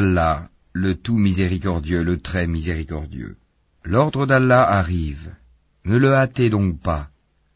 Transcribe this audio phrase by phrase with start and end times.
[0.00, 3.36] le tout miséricordieux, le très miséricordieux.
[3.84, 5.34] L'ordre d'Allah arrive.
[5.84, 7.08] Ne le hâtez donc pas.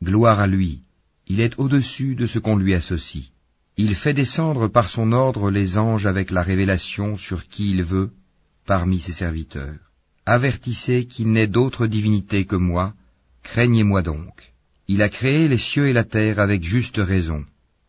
[0.02, 0.80] Gloire à lui.
[1.28, 3.30] Il est au-dessus de ce qu'on lui associe.
[3.78, 8.10] Il fait descendre par son ordre les anges avec la révélation sur qui il veut,
[8.66, 9.78] parmi ses serviteurs.
[10.26, 12.94] Avertissez qu'il n'est d'autre divinité que moi,
[13.44, 14.52] craignez-moi donc.
[14.88, 17.44] Il a créé les cieux et la terre avec juste raison.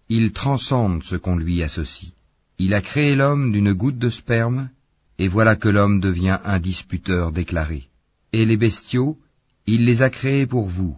[0.10, 2.12] Il transcende ce qu'on lui associe.
[2.60, 4.70] Il a créé l'homme d'une goutte de sperme,
[5.20, 7.84] et voilà que l'homme devient un disputeur déclaré.
[8.34, 9.18] Et les bestiaux,
[9.68, 10.98] il les a créés pour vous.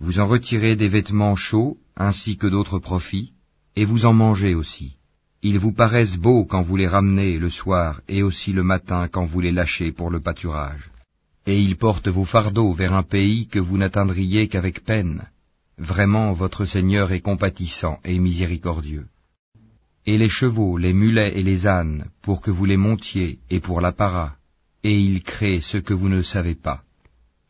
[0.00, 3.32] Vous en retirez des vêtements chauds, ainsi que d'autres profits,
[3.76, 4.96] et vous en mangez aussi.
[5.42, 9.26] Ils vous paraissent beaux quand vous les ramenez le soir et aussi le matin quand
[9.26, 10.90] vous les lâchez pour le pâturage.
[11.46, 15.28] Et ils portent vos fardeaux vers un pays que vous n'atteindriez qu'avec peine.
[15.76, 19.06] Vraiment votre Seigneur est compatissant et miséricordieux.
[20.06, 23.80] Et les chevaux, les mulets et les ânes, pour que vous les montiez, et pour
[23.80, 24.36] la para,
[24.82, 26.82] et il crée ce que vous ne savez pas.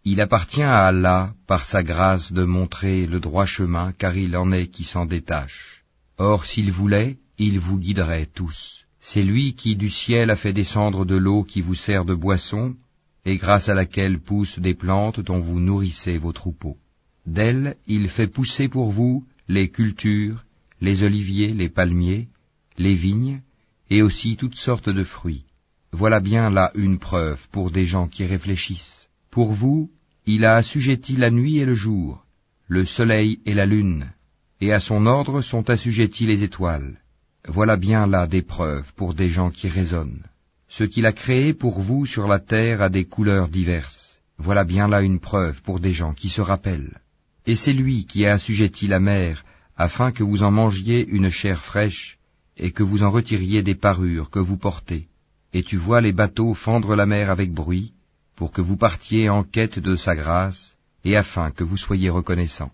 [0.05, 4.53] Il appartient à Allah, par sa grâce, de montrer le droit chemin, car il en
[4.53, 5.83] est qui s'en détache.
[6.17, 8.85] Or, s'il voulait, il vous guiderait tous.
[9.01, 12.77] C'est lui qui du ciel a fait descendre de l'eau qui vous sert de boisson,
[13.25, 16.77] et grâce à laquelle poussent des plantes dont vous nourrissez vos troupeaux.
[17.27, 20.45] D'elle, il fait pousser pour vous les cultures,
[20.81, 22.29] les oliviers, les palmiers,
[22.79, 23.41] les vignes,
[23.91, 25.45] et aussi toutes sortes de fruits.
[25.93, 29.09] Voilà bien là une preuve pour des gens qui réfléchissent.
[29.31, 29.91] Pour vous,
[30.27, 32.25] il a assujetti la nuit et le jour,
[32.67, 34.11] le soleil et la lune,
[34.61, 36.99] et à son ordre sont assujettis les étoiles.
[37.47, 40.25] Voilà bien là des preuves pour des gens qui raisonnent.
[40.69, 44.19] Ce qu'il a créé pour vous sur la terre a des couleurs diverses.
[44.39, 47.01] Voilà bien là une preuve pour des gens qui se rappellent.
[47.47, 49.45] Et c'est lui qui a assujetti la mer,
[49.77, 52.19] afin que vous en mangiez une chair fraîche,
[52.57, 55.09] et que vous en retiriez des parures que vous portez.
[55.53, 57.93] Et tu vois les bateaux fendre la mer avec bruit,
[58.37, 62.73] pour que vous partiez en quête de sa grâce, et afin que vous soyez reconnaissants.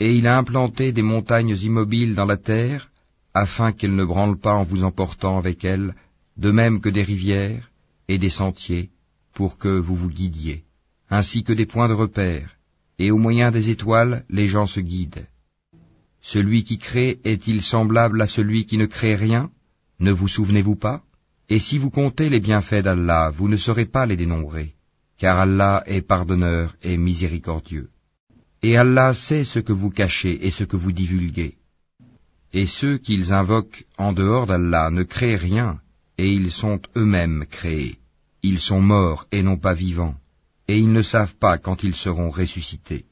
[0.00, 2.90] Et il a implanté des montagnes immobiles dans la terre,
[3.34, 5.94] afin qu'elles ne branlent pas en vous emportant avec elles,
[6.36, 7.70] de même que des rivières
[8.08, 8.90] et des sentiers,
[9.32, 10.64] pour que vous vous guidiez,
[11.08, 12.56] ainsi que des points de repère,
[12.98, 15.26] et au moyen des étoiles les gens se guident.
[16.22, 19.50] Celui qui crée est-il semblable à celui qui ne crée rien?
[19.98, 21.02] Ne vous souvenez-vous pas?
[21.48, 24.74] Et si vous comptez les bienfaits d'Allah, vous ne saurez pas les dénombrer,
[25.18, 27.90] car Allah est pardonneur et miséricordieux.
[28.62, 31.56] Et Allah sait ce que vous cachez et ce que vous divulguez.
[32.52, 35.80] Et ceux qu'ils invoquent en dehors d'Allah ne créent rien,
[36.18, 37.98] et ils sont eux-mêmes créés.
[38.44, 40.14] Ils sont morts et non pas vivants,
[40.68, 43.06] et ils ne savent pas quand ils seront ressuscités.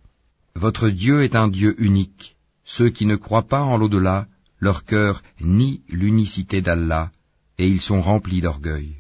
[0.55, 2.37] Votre Dieu est un Dieu unique.
[2.77, 4.29] Ceux qui ne croient pas en l'au-delà,
[4.61, 7.11] leur cœur nie l'unicité d'Allah,
[7.59, 8.91] et ils sont remplis d'orgueil.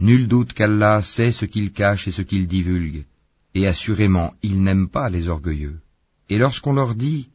[0.00, 3.06] Nul doute qu'Allah sait ce qu'il cache et ce qu'il divulgue,
[3.56, 5.80] et assurément il n'aime pas les orgueilleux.
[6.30, 7.28] Et lorsqu'on leur dit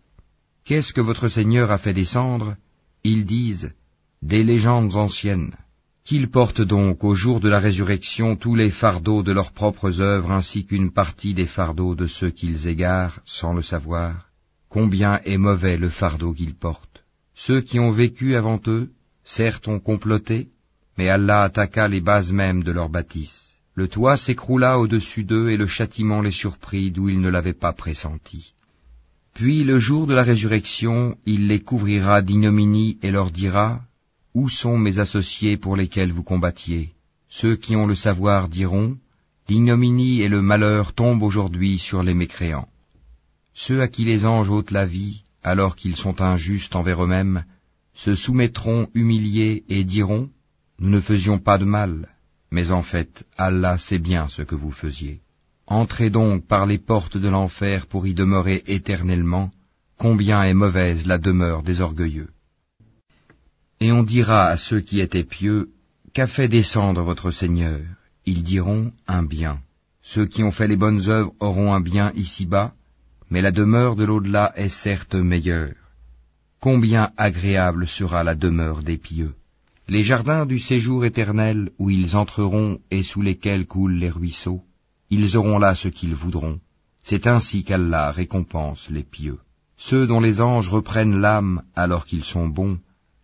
[0.63, 2.55] Qu'est-ce que votre Seigneur a fait descendre?
[3.03, 3.73] Ils disent
[4.21, 5.53] Des légendes anciennes.
[6.05, 10.31] Qu'ils portent donc au jour de la résurrection tous les fardeaux de leurs propres œuvres
[10.31, 14.32] ainsi qu'une partie des fardeaux de ceux qu'ils égarent sans le savoir.
[14.73, 17.03] Combien est mauvais le fardeau qu'ils portent.
[17.35, 18.89] Ceux qui ont vécu avant eux,
[19.23, 20.47] certes ont comploté,
[20.97, 23.51] mais Allah attaqua les bases mêmes de leur bâtisse.
[23.75, 27.71] Le toit s'écroula au-dessus d'eux et le châtiment les surprit d'où ils ne l'avaient pas
[27.71, 28.55] pressenti.
[29.35, 33.81] Puis le jour de la résurrection, il les couvrira d'ignominie et leur dira,
[34.33, 36.93] Où sont mes associés pour lesquels vous combattiez
[37.29, 38.97] Ceux qui ont le savoir diront,
[39.49, 42.67] L'ignominie et le malheur tombent aujourd'hui sur les mécréants.
[43.53, 47.43] Ceux à qui les anges ôtent la vie, alors qu'ils sont injustes envers eux-mêmes,
[47.93, 50.29] se soumettront humiliés et diront,
[50.79, 52.09] Nous ne faisions pas de mal,
[52.51, 55.21] mais en fait, Allah sait bien ce que vous faisiez.
[55.67, 59.51] Entrez donc par les portes de l'enfer pour y demeurer éternellement,
[59.97, 62.29] combien est mauvaise la demeure des orgueilleux.
[63.79, 65.69] Et on dira à ceux qui étaient pieux,
[66.13, 67.81] Qu'a fait descendre votre Seigneur?
[68.25, 69.59] Ils diront, Un bien.
[70.03, 72.73] Ceux qui ont fait les bonnes œuvres auront un bien ici-bas,
[73.33, 75.73] mais la demeure de l'au-delà est certes meilleure.
[76.59, 79.33] Combien agréable sera la demeure des pieux.
[79.87, 84.61] Les jardins du séjour éternel où ils entreront et sous lesquels coulent les ruisseaux,
[85.09, 86.59] ils auront là ce qu'ils voudront.
[87.03, 89.39] C'est ainsi qu'Allah récompense les pieux.
[89.77, 92.77] Ceux dont les anges reprennent l'âme alors qu'ils sont bons,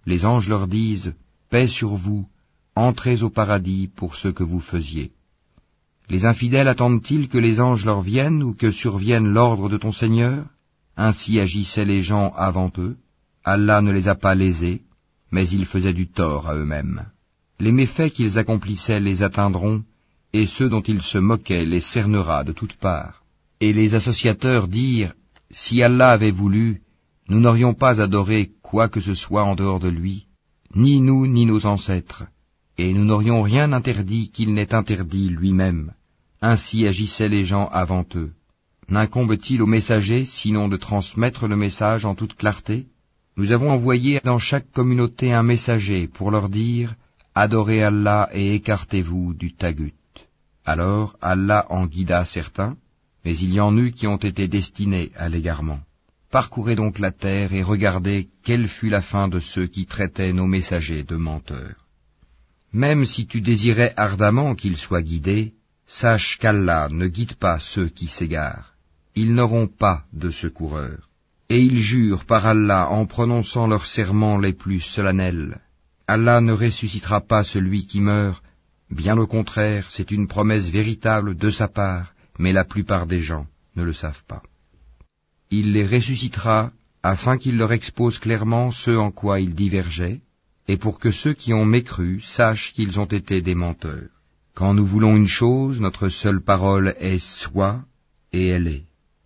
[0.07, 1.13] les anges leur disent,
[1.51, 2.27] Paix sur vous,
[2.75, 5.11] entrez au paradis pour ce que vous faisiez.
[6.09, 10.45] Les infidèles attendent-ils que les anges leur viennent ou que survienne l'ordre de ton Seigneur?
[10.97, 12.97] Ainsi agissaient les gens avant eux.
[13.43, 14.81] Allah ne les a pas lésés,
[15.31, 17.05] mais ils faisaient du tort à eux-mêmes.
[17.59, 19.83] les méfaits qu'ils accomplissaient les atteindront,
[20.33, 23.23] et ceux dont ils se moquaient les cernera de toutes parts.
[23.59, 25.13] Et les associateurs dirent,
[25.51, 26.81] Si Allah avait voulu,
[27.27, 30.25] nous n'aurions pas adoré quoi que ce soit en dehors de lui,
[30.75, 32.23] ni nous ni nos ancêtres,
[32.77, 35.91] et nous n'aurions rien interdit qu'il n'ait interdit lui-même.
[36.41, 38.31] Ainsi agissaient les gens avant eux.
[38.87, 42.87] N'incombe-t-il aux messagers sinon de transmettre le message en toute clarté?
[43.37, 46.95] Nous avons envoyé dans chaque communauté un messager pour leur dire
[47.35, 49.93] Adorez Allah et écartez-vous du tagut.
[50.65, 52.75] Alors Allah en guida certains,
[53.23, 55.79] mais il y en eut qui ont été destinés à l'égarement.
[56.31, 60.47] Parcourez donc la terre et regardez quelle fut la fin de ceux qui traitaient nos
[60.47, 61.85] messagers de menteurs.
[62.71, 65.53] Même si tu désirais ardemment qu'ils soient guidés,
[65.89, 68.73] sache qu'Allah ne guide pas ceux qui s'égarent
[69.21, 70.99] ils n'auront pas de secoureur.
[71.49, 75.59] Et ils jurent par Allah en prononçant leurs serments les plus solennels.
[76.07, 78.43] Allah ne ressuscitera pas celui qui meurt,
[78.89, 83.45] bien au contraire, c'est une promesse véritable de sa part, mais la plupart des gens
[83.75, 84.43] ne le savent pas.
[85.51, 86.71] Il les ressuscitera
[87.03, 90.21] afin qu'il leur expose clairement ce en quoi ils divergeaient,
[90.67, 94.18] et pour que ceux qui ont mécru sachent qu'ils ont été des menteurs.
[94.59, 97.79] Quand nous voulons une chose, notre seule parole est soit,
[98.33, 98.83] et elle est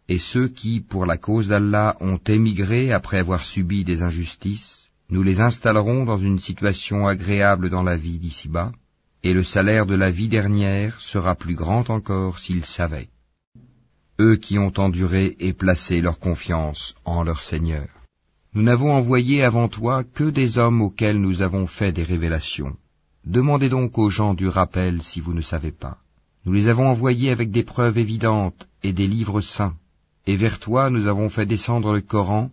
[0.08, 5.24] et ceux qui, pour la cause d'Allah, ont émigré après avoir subi des injustices, nous
[5.24, 8.72] les installerons dans une situation agréable dans la vie d'ici-bas,
[9.24, 13.10] et le salaire de la vie dernière sera plus grand encore s'ils savaient.
[14.20, 17.88] Eux qui ont enduré et placé leur confiance en leur Seigneur.
[18.54, 22.78] Nous n'avons envoyé avant toi que des hommes auxquels nous avons fait des révélations.
[23.26, 25.98] Demandez donc aux gens du rappel si vous ne savez pas.
[26.46, 29.76] Nous les avons envoyés avec des preuves évidentes et des livres saints
[30.26, 32.50] et vers toi nous avons fait descendre le Coran,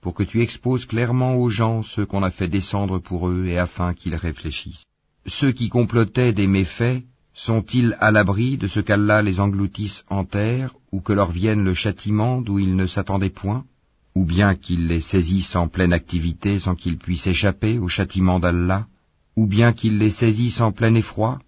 [0.00, 3.58] pour que tu exposes clairement aux gens ce qu'on a fait descendre pour eux et
[3.58, 4.84] afin qu'ils réfléchissent.
[5.26, 10.74] Ceux qui complotaient des méfaits, sont-ils à l'abri de ce qu'Allah les engloutisse en terre,
[10.92, 13.64] ou que leur vienne le châtiment d'où ils ne s'attendaient point,
[14.14, 18.86] ou bien qu'il les saisisse en pleine activité sans qu'ils puissent échapper au châtiment d'Allah,
[19.36, 21.38] ou bien qu'il les saisisse en plein effroi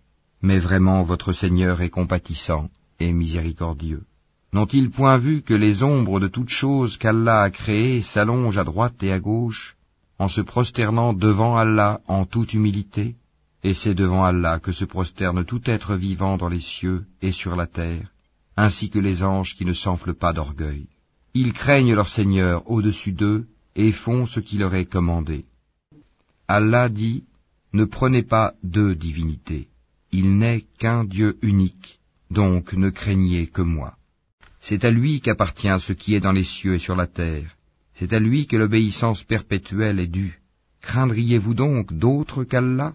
[0.43, 2.69] Mais vraiment votre Seigneur est compatissant
[3.00, 4.05] et miséricordieux.
[4.53, 9.03] N'ont-ils point vu que les ombres de toutes choses qu'Allah a créées s'allongent à droite
[9.03, 9.77] et à gauche,
[10.19, 13.17] en se prosternant devant Allah en toute humilité?
[13.62, 17.56] Et c'est devant Allah que se prosterne tout être vivant dans les cieux et sur
[17.56, 18.12] la terre,
[18.56, 20.87] ainsi que les anges qui ne s'enflent pas d'orgueil.
[21.35, 25.44] Ils craignent leur Seigneur au-dessus d'eux et font ce qui leur est commandé.
[26.49, 27.25] Allah dit,
[27.76, 29.69] ne prenez pas deux divinités.
[30.11, 32.00] Il n'est qu'un Dieu unique,
[32.31, 33.96] donc ne craignez que moi.
[34.61, 37.50] C'est à lui qu'appartient ce qui est dans les cieux et sur la terre.
[37.94, 40.40] C'est à lui que l'obéissance perpétuelle est due.
[40.81, 42.94] Craindriez-vous donc d'autre qu'Allah?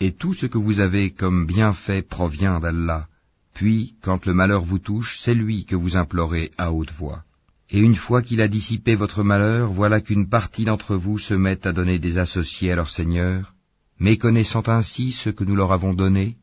[0.00, 3.06] Et tout ce que vous avez comme bienfait provient d'Allah.
[3.54, 7.24] Puis, quand le malheur vous touche, c'est lui que vous implorez à haute voix.
[7.70, 11.66] Et une fois qu'il a dissipé votre malheur, voilà qu'une partie d'entre vous se met
[11.66, 13.54] à donner des associés à leur Seigneur,
[14.00, 16.36] méconnaissant ainsi ce que nous leur avons donné,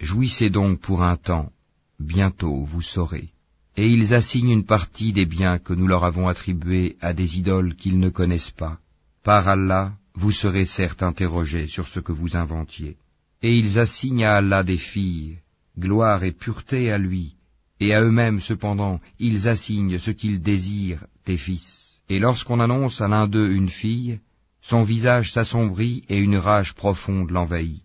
[0.00, 1.50] jouissez donc pour un temps,
[1.98, 3.30] bientôt vous saurez
[3.76, 7.74] et ils assignent une partie des biens que nous leur avons attribués à des idoles
[7.74, 8.78] qu'ils ne connaissent pas.
[9.24, 12.96] Par Allah, vous serez certes interrogés sur ce que vous inventiez.
[13.42, 15.38] Et ils assignent à Allah des filles,
[15.78, 17.34] gloire et pureté à lui,
[17.80, 21.98] et à eux-mêmes cependant, ils assignent ce qu'ils désirent des fils.
[22.08, 24.20] Et lorsqu'on annonce à l'un d'eux une fille,
[24.64, 27.82] son visage s'assombrit et une rage profonde l'envahit.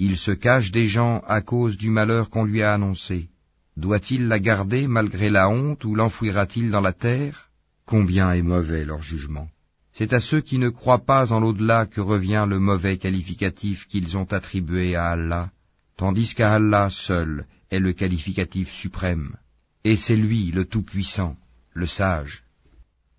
[0.00, 3.28] Il se cache des gens à cause du malheur qu'on lui a annoncé.
[3.76, 7.50] Doit-il la garder malgré la honte ou l'enfouira-t-il dans la terre?
[7.86, 9.48] Combien est mauvais leur jugement.
[9.92, 14.18] C'est à ceux qui ne croient pas en l'au-delà que revient le mauvais qualificatif qu'ils
[14.18, 15.50] ont attribué à Allah,
[15.96, 19.36] tandis qu'à Allah seul est le qualificatif suprême,
[19.84, 21.36] et c'est lui le Tout-Puissant,
[21.72, 22.42] le Sage.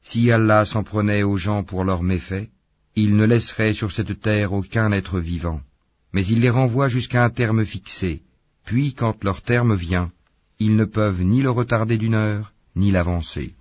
[0.02, 2.50] Si Allah s'en prenait aux gens pour leurs méfaits,
[2.98, 5.62] il ne laisserait sur cette terre aucun être vivant,
[6.14, 8.24] mais il les renvoie jusqu'à un terme fixé,
[8.66, 10.10] puis quand leur terme vient,
[10.58, 13.54] ils ne peuvent ni le retarder d'une heure, ni l'avancer.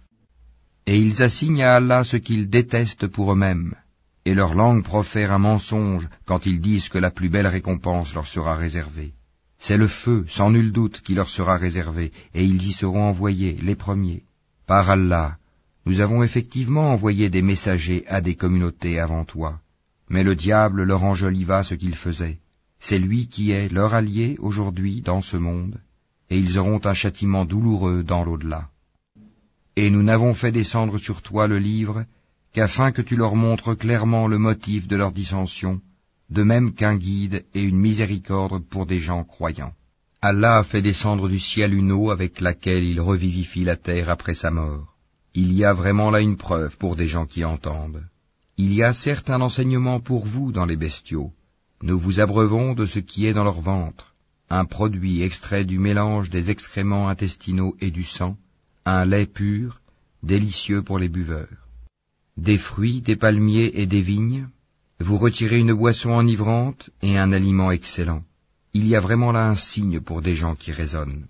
[0.87, 3.75] Et ils assignent à Allah ce qu'ils détestent pour eux-mêmes,
[4.25, 8.27] et leur langue profère un mensonge quand ils disent que la plus belle récompense leur
[8.27, 9.13] sera réservée.
[9.59, 13.59] C'est le feu, sans nul doute, qui leur sera réservé, et ils y seront envoyés,
[13.61, 14.23] les premiers.
[14.67, 15.37] Par Allah,
[15.87, 19.61] nous avons effectivement envoyé des messagers à des communautés avant toi,
[20.11, 22.39] mais le diable leur enjoliva ce qu'il faisait.
[22.81, 25.81] C'est lui qui est leur allié aujourd'hui dans ce monde,
[26.29, 28.69] et ils auront un châtiment douloureux dans l'au-delà.
[29.77, 32.05] Et nous n'avons fait descendre sur toi le livre
[32.53, 35.81] qu'afin que tu leur montres clairement le motif de leur dissension,
[36.31, 39.75] de même qu'un guide et une miséricorde pour des gens croyants.
[40.21, 44.35] Allah a fait descendre du ciel une eau avec laquelle il revivifie la terre après
[44.35, 44.96] sa mort.
[45.39, 48.03] Il y a vraiment là une preuve pour des gens qui entendent.
[48.57, 51.31] Il y a certes un enseignement pour vous dans les bestiaux.
[51.83, 54.15] Nous vous abreuvons de ce qui est dans leur ventre,
[54.49, 58.39] un produit extrait du mélange des excréments intestinaux et du sang,
[58.87, 59.83] un lait pur,
[60.23, 61.69] délicieux pour les buveurs.
[62.39, 64.49] Des fruits, des palmiers et des vignes,
[65.01, 68.23] vous retirez une boisson enivrante et un aliment excellent.
[68.73, 71.27] Il y a vraiment là un signe pour des gens qui raisonnent.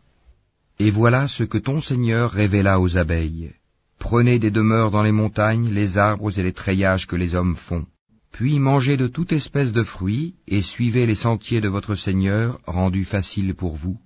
[0.79, 3.51] Et voilà ce que ton Seigneur révéla aux abeilles.
[3.99, 7.87] Prenez des demeures dans les montagnes, les arbres et les treillages que les hommes font.
[8.33, 13.07] Puis mangez de toute espèce de fruits, et suivez les sentiers de votre Seigneur, rendus
[13.07, 13.99] faciles pour vous.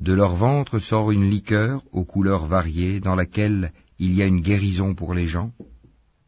[0.00, 4.42] De leur ventre sort une liqueur aux couleurs variées, dans laquelle il y a une
[4.42, 5.52] guérison pour les gens.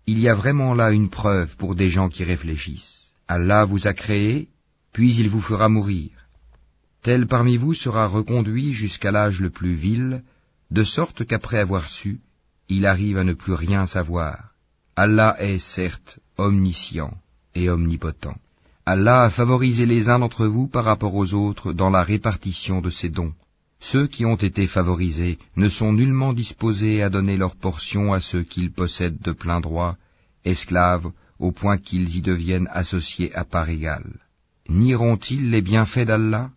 [0.06, 3.12] Il y a vraiment là une preuve pour des gens qui réfléchissent.
[3.28, 4.48] Allah vous a créé,
[4.92, 6.10] puis il vous fera mourir.
[7.02, 10.22] Tel parmi vous sera reconduit jusqu'à l'âge le plus vil,
[10.70, 12.20] de sorte qu'après avoir su,
[12.70, 14.36] il arrive à ne plus rien savoir.
[14.96, 17.12] Allah est certes omniscient
[17.54, 18.38] et omnipotent.
[18.86, 22.90] Allah a favorisé les uns d'entre vous par rapport aux autres dans la répartition de
[22.90, 23.34] ses dons.
[23.80, 28.42] Ceux qui ont été favorisés ne sont nullement disposés à donner leur portion à ceux
[28.42, 29.96] qu'ils possèdent de plein droit,
[30.44, 34.12] esclaves, au point qu'ils y deviennent associés à part égale.
[34.68, 36.50] Nieront-ils les bienfaits d'Allah?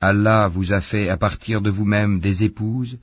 [0.00, 2.98] Allah vous a fait à partir de vous-même des épouses,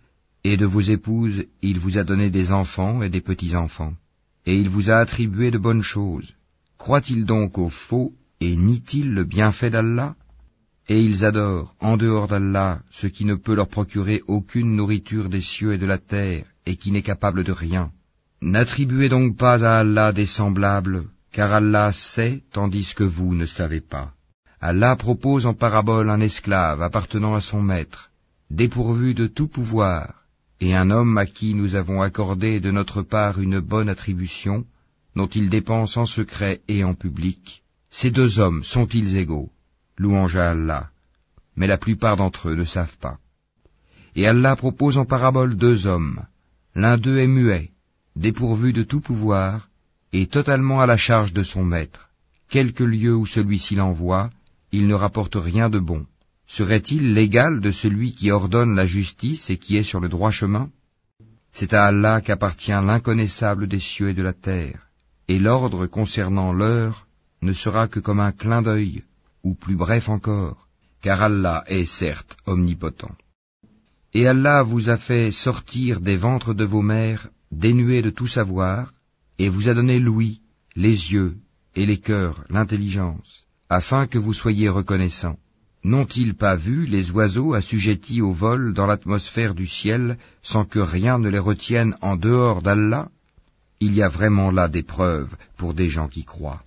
[0.51, 3.93] et de vos épouses, il vous a donné des enfants et des petits-enfants,
[4.45, 6.33] et il vous a attribué de bonnes choses.
[6.77, 10.15] Croient-ils donc au faux et nient-ils le bienfait d'Allah?
[10.89, 15.41] Et ils adorent, en dehors d'Allah, ce qui ne peut leur procurer aucune nourriture des
[15.41, 17.91] cieux et de la terre, et qui n'est capable de rien.
[18.41, 23.81] N'attribuez donc pas à Allah des semblables, car Allah sait tandis que vous ne savez
[23.81, 24.13] pas.
[24.61, 28.11] Allah propose en parabole un esclave appartenant à son maître,
[28.49, 30.26] dépourvu de tout pouvoir,
[30.59, 34.65] et un homme à qui nous avons accordé de notre part une bonne attribution,
[35.15, 39.49] dont il dépense en secret et en public, ces deux hommes sont-ils égaux?
[39.97, 40.89] Louange à Allah.
[41.55, 43.17] Mais la plupart d'entre eux ne savent pas.
[44.15, 46.21] Et Allah propose en parabole deux hommes.
[46.75, 47.71] L'un d'eux est muet,
[48.15, 49.69] dépourvu de tout pouvoir,
[50.13, 52.09] et totalement à la charge de son maître.
[52.49, 54.29] Quelque lieu où celui-ci l'envoie,
[54.71, 56.05] il ne rapporte rien de bon.
[56.47, 60.69] Serait-il l'égal de celui qui ordonne la justice et qui est sur le droit chemin?
[61.51, 64.87] C'est à Allah qu'appartient l'inconnaissable des cieux et de la terre,
[65.27, 67.07] et l'ordre concernant l'heure
[67.41, 69.03] ne sera que comme un clin d'œil,
[69.43, 70.67] ou plus bref encore,
[71.01, 73.17] car Allah est certes omnipotent.
[74.13, 78.93] Et Allah vous a fait sortir des ventres de vos mères dénués de tout savoir,
[79.37, 80.41] et vous a donné l'ouïe,
[80.75, 81.35] les yeux
[81.75, 85.37] et les cœurs, l'intelligence, afin que vous soyez reconnaissants.
[85.83, 91.19] N'ont-ils pas vu les oiseaux assujettis au vol dans l'atmosphère du ciel sans que rien
[91.19, 93.09] ne les retienne en dehors d'Allah?
[93.79, 96.63] Il y a vraiment là des preuves pour des gens qui croient.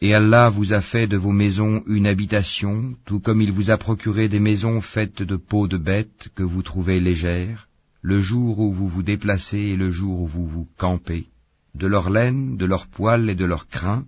[0.00, 3.76] Et Allah vous a fait de vos maisons une habitation, tout comme il vous a
[3.76, 7.68] procuré des maisons faites de peaux de bêtes que vous trouvez légères,
[8.00, 11.26] le jour où vous vous déplacez et le jour où vous vous campez,
[11.74, 14.06] de leur laine, de leurs poils et de leurs crins,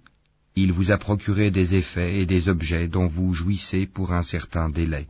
[0.54, 4.68] il vous a procuré des effets et des objets dont vous jouissez pour un certain
[4.68, 5.06] délai.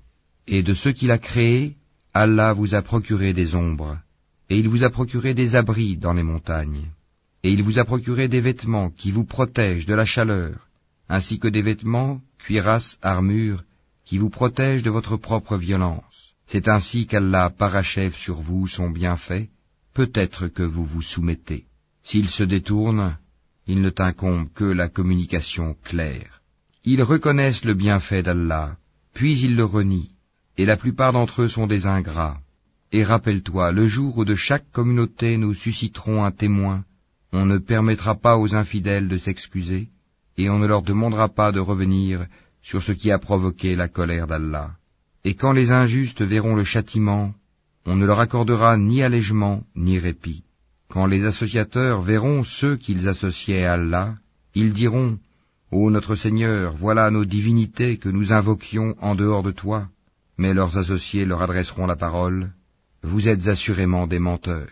[0.47, 1.77] Et de ce qu'il a créé,
[2.15, 3.99] Allah vous a procuré des ombres,
[4.49, 6.87] et il vous a procuré des abris dans les montagnes,
[7.43, 10.69] et il vous a procuré des vêtements qui vous protègent de la chaleur,
[11.09, 13.65] ainsi que des vêtements, cuirasses, armures,
[14.05, 16.35] qui vous protègent de votre propre violence.
[16.47, 19.49] C'est ainsi qu'Allah parachève sur vous son bienfait,
[19.95, 21.65] peut-être que vous vous soumettez.
[22.05, 23.17] S'il se détourne,
[23.67, 26.41] il ne t'incombe que la communication claire.
[26.85, 28.77] Ils reconnaissent le bienfait d'Allah,
[29.15, 30.11] puis ils le renient,
[30.59, 32.39] et la plupart d'entre eux sont des ingrats.
[32.91, 36.85] Et rappelle-toi, le jour où de chaque communauté nous susciterons un témoin,
[37.33, 39.89] on ne permettra pas aux infidèles de s'excuser,
[40.37, 42.27] et on ne leur demandera pas de revenir
[42.63, 44.73] sur ce qui a provoqué la colère d'Allah.
[45.25, 47.33] Et quand les injustes verront le châtiment,
[47.87, 50.43] on ne leur accordera ni allègement ni répit.
[50.93, 54.15] Quand les associateurs verront ceux qu'ils associaient à Allah,
[54.55, 55.19] ils diront,
[55.71, 59.89] Ô notre Seigneur, voilà nos divinités que nous invoquions en dehors de toi.
[60.37, 62.51] Mais leurs associés leur adresseront la parole,
[63.03, 64.69] Vous êtes assurément des menteurs.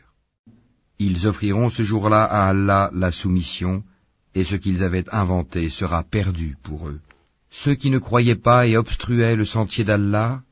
[0.99, 3.83] Ils offriront ce jour-là à Allah la soumission,
[4.35, 7.01] et ce qu'ils avaient inventé sera perdu pour eux.
[7.51, 10.43] Ceux qui ne croyaient pas et obstruaient le sentier d'Allah,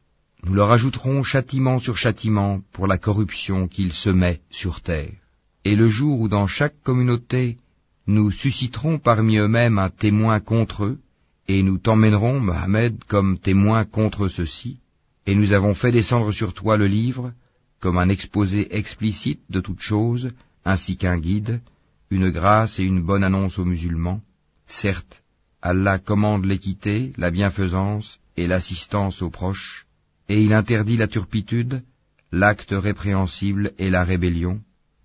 [0.44, 5.12] nous leur ajouterons châtiment sur châtiment pour la corruption qu'ils semaient sur terre
[5.68, 7.58] et le jour où dans chaque communauté
[8.06, 10.98] nous susciterons parmi eux-mêmes un témoin contre eux,
[11.50, 14.80] Et nous t'emmènerons, Mohammed, comme témoin contre ceci,
[15.26, 17.32] et nous avons fait descendre sur toi le livre,
[17.80, 20.30] comme un exposé explicite de toutes choses,
[20.66, 21.60] ainsi qu'un guide,
[22.10, 24.20] une grâce et une bonne annonce aux musulmans.
[24.66, 25.22] Certes,
[25.62, 29.86] Allah commande l'équité, la bienfaisance et l'assistance aux proches,
[30.28, 31.82] et il interdit la turpitude,
[32.30, 34.60] l'acte répréhensible et la rébellion.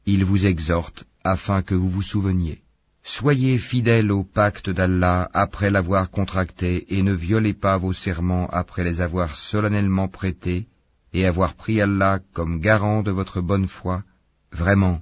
[0.05, 2.59] Il vous exhorte afin que vous vous souveniez.
[3.03, 8.83] Soyez fidèles au pacte d'Allah après l'avoir contracté et ne violez pas vos serments après
[8.83, 10.67] les avoir solennellement prêtés
[11.13, 14.03] et avoir pris Allah comme garant de votre bonne foi.
[14.51, 15.01] Vraiment,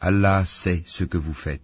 [0.00, 1.60] Allah sait ce que vous faites.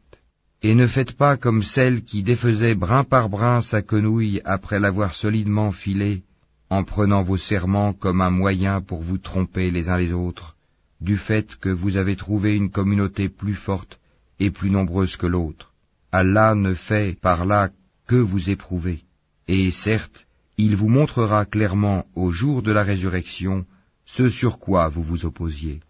[0.63, 5.15] Et ne faites pas comme celle qui défaisait brin par brin sa quenouille après l'avoir
[5.15, 6.23] solidement filée,
[6.69, 10.56] en prenant vos serments comme un moyen pour vous tromper les uns les autres,
[11.01, 13.99] du fait que vous avez trouvé une communauté plus forte
[14.39, 15.73] et plus nombreuse que l'autre.
[16.13, 17.71] Allah ne fait par là
[18.07, 19.01] que vous éprouver,
[19.49, 20.27] et certes,
[20.57, 23.67] il vous montrera clairement au jour de la résurrection
[24.07, 25.81] ce sur quoi vous vous opposiez.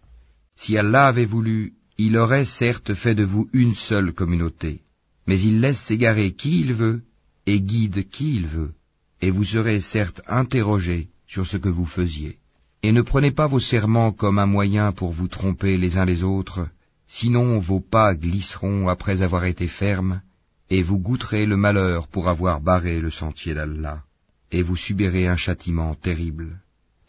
[0.55, 4.81] Si Allah avait voulu, il aurait certes fait de vous une seule communauté,
[5.27, 7.01] mais il laisse s'égarer qui il veut
[7.45, 8.73] et guide qui il veut,
[9.21, 12.37] et vous serez certes interrogés sur ce que vous faisiez.
[12.83, 16.23] Et ne prenez pas vos serments comme un moyen pour vous tromper les uns les
[16.23, 16.67] autres,
[17.07, 20.21] sinon vos pas glisseront après avoir été fermes,
[20.69, 24.03] et vous goûterez le malheur pour avoir barré le sentier d'Allah,
[24.51, 26.59] et vous subirez un châtiment terrible.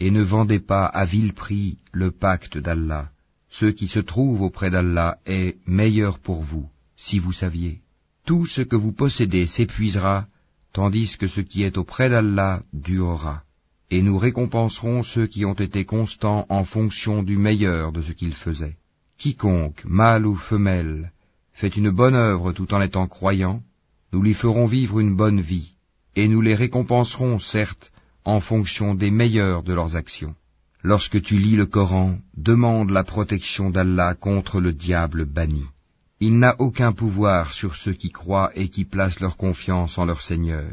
[0.01, 3.11] Et ne vendez pas à vil prix le pacte d'Allah.
[3.51, 7.81] Ce qui se trouve auprès d'Allah est meilleur pour vous, si vous saviez.
[8.25, 10.27] Tout ce que vous possédez s'épuisera,
[10.73, 13.43] tandis que ce qui est auprès d'Allah durera.
[13.91, 18.35] Et nous récompenserons ceux qui ont été constants en fonction du meilleur de ce qu'ils
[18.35, 18.77] faisaient.
[19.17, 21.13] Quiconque, mâle ou femelle,
[21.53, 23.63] fait une bonne œuvre tout en étant croyant,
[24.13, 25.75] nous lui ferons vivre une bonne vie,
[26.17, 27.93] et nous les récompenserons, certes,
[28.25, 30.35] en fonction des meilleurs de leurs actions.
[30.83, 35.65] Lorsque tu lis le Coran, demande la protection d'Allah contre le diable banni.
[36.21, 40.21] Il n'a aucun pouvoir sur ceux qui croient et qui placent leur confiance en leur
[40.21, 40.71] Seigneur.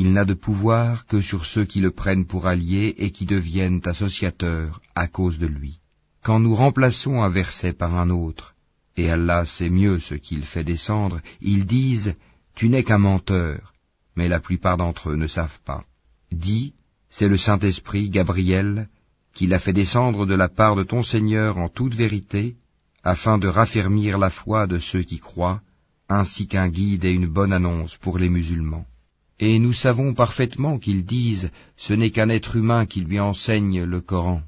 [0.00, 3.80] Il n'a de pouvoir que sur ceux qui le prennent pour allié et qui deviennent
[3.84, 5.80] associateurs à cause de lui.
[6.22, 8.54] Quand nous remplaçons un verset par un autre,
[8.96, 12.14] et Allah sait mieux ce qu'il fait descendre, ils disent
[12.54, 13.74] Tu n'es qu'un menteur,
[14.14, 15.82] mais la plupart d'entre eux ne savent pas.
[16.30, 16.74] Dis,
[17.10, 18.88] c'est le Saint-Esprit, Gabriel,
[19.34, 22.54] qui l'a fait descendre de la part de ton Seigneur en toute vérité,
[23.02, 25.60] afin de raffermir la foi de ceux qui croient,
[26.08, 28.86] ainsi qu'un guide et une bonne annonce pour les musulmans.
[29.40, 34.00] Et nous savons parfaitement qu'ils disent ce n'est qu'un être humain qui lui enseigne le
[34.00, 34.42] Coran.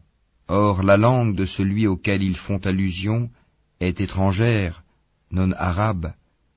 [0.48, 3.30] Or la langue de celui auquel ils font allusion
[3.78, 4.82] est étrangère,
[5.30, 6.12] non arabe,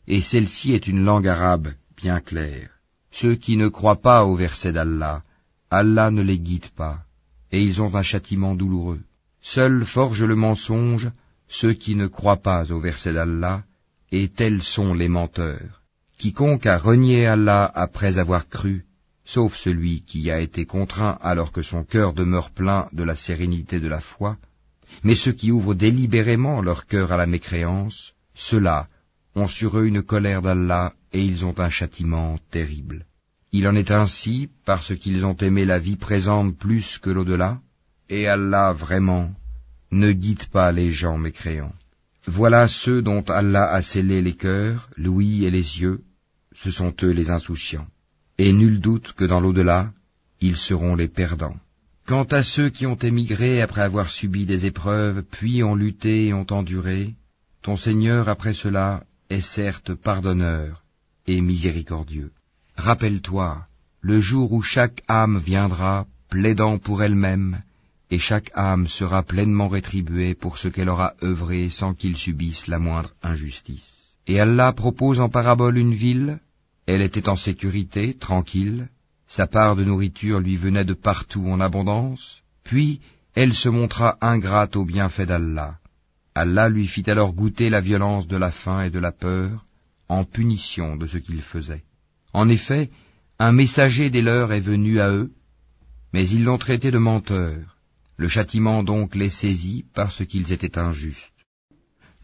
[0.07, 2.69] et celle-ci est une langue arabe bien claire.
[3.11, 5.21] Ceux qui ne croient pas au verset d'Allah,
[5.69, 6.99] Allah ne les guide pas,
[7.51, 9.01] et ils ont un châtiment douloureux.
[9.41, 11.11] Seuls forgent le mensonge
[11.47, 13.63] ceux qui ne croient pas au verset d'Allah,
[14.11, 15.82] et tels sont les menteurs.
[16.23, 18.85] Quiconque a renié Allah après avoir cru,
[19.25, 23.81] sauf celui qui a été contraint alors que son cœur demeure plein de la sérénité
[23.81, 24.37] de la foi,
[25.03, 28.87] mais ceux qui ouvrent délibérément leur cœur à la mécréance, ceux-là
[29.35, 33.05] ont sur eux une colère d'Allah et ils ont un châtiment terrible.
[33.51, 37.59] Il en est ainsi parce qu'ils ont aimé la vie présente plus que l'au-delà,
[38.07, 39.29] et Allah vraiment
[39.91, 41.75] ne guide pas les gens mécréants.
[42.27, 45.99] Voilà ceux dont Allah a scellé les cœurs, l'ouïe et les yeux,
[46.55, 47.87] ce sont eux les insouciants
[48.37, 49.91] et nul doute que dans l'au-delà,
[50.41, 51.57] ils seront les perdants.
[52.05, 56.33] Quant à ceux qui ont émigré après avoir subi des épreuves, puis ont lutté et
[56.33, 57.13] ont enduré,
[57.61, 60.83] ton Seigneur après cela est certes pardonneur
[61.27, 62.31] et miséricordieux.
[62.75, 63.65] Rappelle-toi,
[64.01, 67.61] le jour où chaque âme viendra, plaidant pour elle-même,
[68.11, 72.79] et chaque âme sera pleinement rétribuée pour ce qu'elle aura œuvré sans qu'il subisse la
[72.79, 74.02] moindre injustice.
[74.27, 76.39] Et Allah propose en parabole une ville,
[76.85, 78.89] elle était en sécurité, tranquille,
[79.27, 83.01] sa part de nourriture lui venait de partout en abondance, puis
[83.35, 85.77] elle se montra ingrate au bienfait d'Allah.
[86.35, 89.65] Allah lui fit alors goûter la violence de la faim et de la peur,
[90.09, 91.83] en punition de ce qu'il faisait.
[92.33, 92.89] En effet,
[93.39, 95.31] un messager des leurs est venu à eux,
[96.13, 97.77] mais ils l'ont traité de menteur.
[98.17, 101.32] Le châtiment donc les saisit parce qu'ils étaient injustes.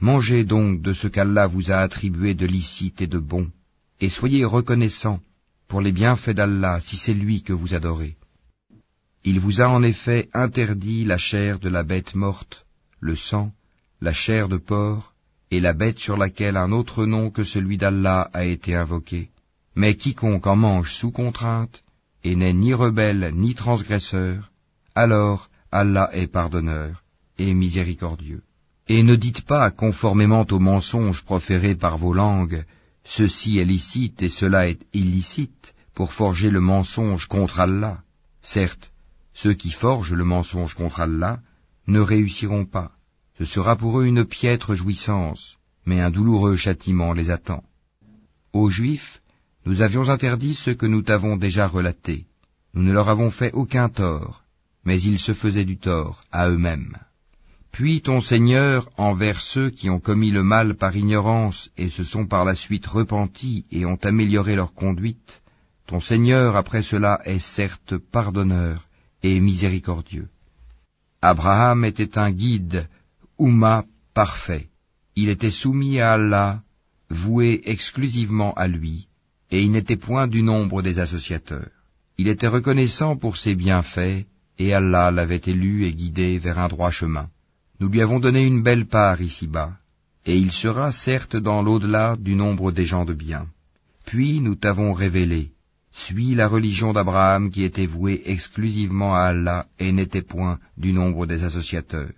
[0.02, 3.52] Mangez donc de ce qu'Allah vous a attribué de licite et de bon,
[4.00, 5.20] et soyez reconnaissants
[5.68, 8.16] pour les bienfaits d'Allah si c'est lui que vous adorez.
[9.26, 12.66] Il vous a en effet interdit la chair de la bête morte,
[13.02, 13.52] le sang,
[14.00, 15.14] la chair de porc,
[15.52, 19.30] et la bête sur laquelle un autre nom que celui d'Allah a été invoqué.
[19.76, 21.84] Mais quiconque en mange sous contrainte,
[22.24, 24.52] et n'est ni rebelle ni transgresseur,
[24.96, 27.04] alors Allah est pardonneur
[27.38, 28.44] et miséricordieux.
[28.92, 32.66] Et ne dites pas, conformément aux mensonges proférés par vos langues,
[33.06, 38.00] ceci est licite et cela est illicite, pour forger le mensonge contre Allah.
[38.42, 38.92] Certes,
[39.36, 41.40] ceux qui forgent le mensonge contre Allah
[41.86, 42.92] ne réussiront pas.
[43.38, 47.64] Ce sera pour eux une piètre jouissance, mais un douloureux châtiment les attend.
[48.54, 49.22] Aux Juifs,
[49.68, 52.26] nous avions interdit ce que nous t'avons déjà relaté.
[52.74, 54.44] Nous ne leur avons fait aucun tort,
[54.84, 56.98] mais ils se faisaient du tort à eux-mêmes.
[57.72, 62.26] Puis ton Seigneur, envers ceux qui ont commis le mal par ignorance et se sont
[62.26, 65.42] par la suite repentis et ont amélioré leur conduite,
[65.88, 68.88] ton Seigneur après cela est certes pardonneur
[69.24, 70.28] et miséricordieux.
[71.22, 72.88] Abraham était un guide,
[73.38, 74.68] Ouma parfait.
[75.16, 76.62] Il était soumis à Allah,
[77.10, 79.08] voué exclusivement à lui,
[79.52, 81.72] et il n'était point du nombre des associateurs.
[82.18, 84.26] Il était reconnaissant pour ses bienfaits,
[84.60, 87.30] et Allah l'avait élu et guidé vers un droit chemin.
[87.80, 89.72] Nous lui avons donné une belle part ici-bas,
[90.26, 93.48] et il sera certes dans l'au-delà du nombre des gens de bien.
[94.06, 95.52] Puis nous t'avons révélé,
[95.94, 101.26] suis la religion d'Abraham qui était vouée exclusivement à Allah et n'était point du nombre
[101.26, 102.12] des associateurs.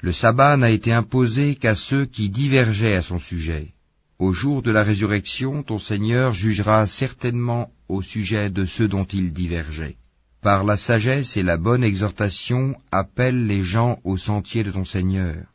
[0.00, 3.72] Le sabbat n'a été imposé qu'à ceux qui divergeaient à son sujet.
[4.20, 9.32] Au jour de la résurrection, ton Seigneur jugera certainement au sujet de ceux dont ils
[9.32, 9.96] divergeaient
[10.40, 15.46] par la sagesse et la bonne exhortation, appelle les gens au sentier de ton Seigneur,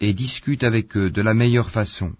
[0.00, 2.12] et discute avec eux de la meilleure façon,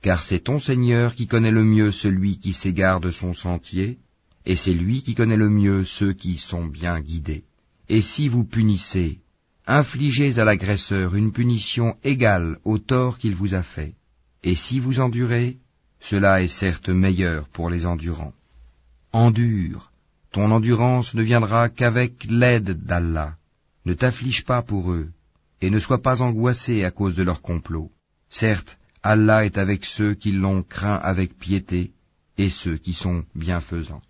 [0.00, 3.98] car c'est ton Seigneur qui connaît le mieux celui qui s'égare de son sentier,
[4.44, 7.44] et c'est lui qui connaît le mieux ceux qui sont bien guidés.
[7.88, 9.18] Et si vous punissez,
[9.66, 13.94] infligez à l'agresseur une punition égale au tort qu'il vous a fait,
[14.44, 15.56] et si vous endurez,
[16.00, 18.34] cela est certes meilleur pour les endurants.
[19.12, 19.90] Endure,
[20.32, 23.34] ton endurance ne viendra qu'avec l'aide d'Allah.
[23.84, 25.08] Ne t'afflige pas pour eux,
[25.60, 27.90] et ne sois pas angoissé à cause de leur complot.
[28.30, 31.92] Certes, Allah est avec ceux qui l'ont craint avec piété,
[32.38, 34.02] et ceux qui sont bienfaisants.